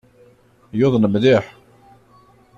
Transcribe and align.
Yuḍen 0.79 1.05
mliḥ. 1.09 1.45